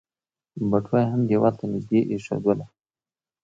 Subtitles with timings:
[0.69, 2.65] بټوه يې هم ديوال ته نږدې ايښودله.